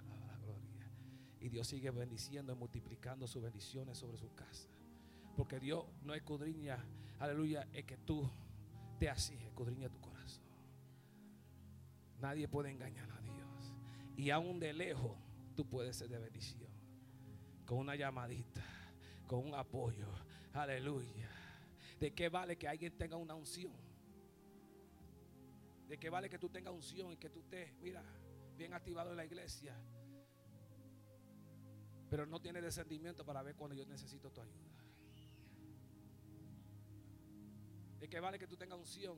[1.41, 4.69] Y Dios sigue bendiciendo y multiplicando sus bendiciones sobre su casa.
[5.35, 6.77] Porque Dios no escudriña,
[7.19, 8.29] aleluya, es que tú
[8.99, 10.45] te así, escudriña tu corazón.
[12.19, 13.75] Nadie puede engañar a Dios.
[14.15, 15.17] Y aún de lejos
[15.55, 16.69] tú puedes ser de bendición.
[17.65, 18.63] Con una llamadita,
[19.25, 20.07] con un apoyo.
[20.53, 21.29] Aleluya.
[21.99, 23.73] ¿De qué vale que alguien tenga una unción?
[25.87, 28.03] ¿De qué vale que tú tengas unción y que tú estés, mira,
[28.55, 29.75] bien activado en la iglesia?
[32.11, 34.69] Pero no tiene descendimiento para ver cuando yo necesito tu ayuda.
[38.01, 39.17] ¿De qué vale que tú tengas unción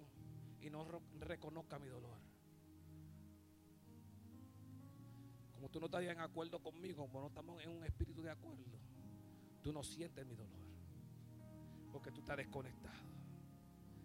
[0.61, 2.19] y no reconozca mi dolor?
[5.55, 8.77] Como tú no estás en acuerdo conmigo, como no estamos en un espíritu de acuerdo,
[9.63, 10.61] tú no sientes mi dolor.
[11.91, 13.09] Porque tú estás desconectado.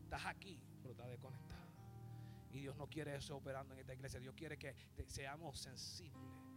[0.04, 1.68] Estás aquí, pero estás desconectado.
[2.52, 4.18] Y Dios no quiere eso operando en esta iglesia.
[4.18, 4.74] Dios quiere que
[5.04, 6.47] seamos sensibles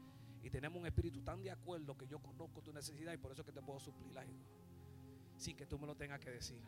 [0.43, 3.43] y tenemos un espíritu tan de acuerdo que yo conozco tu necesidad y por eso
[3.43, 4.39] que te puedo suplir algo.
[5.37, 6.61] Sin que tú me lo tengas que decir.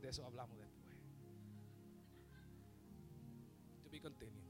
[0.00, 0.84] De eso hablamos después.
[3.82, 4.44] To be continued.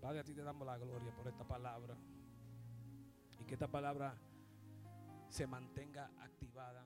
[0.00, 1.96] Padre, a ti te damos la gloria por esta palabra.
[3.40, 4.14] Y que esta palabra
[5.28, 6.84] se mantenga activada.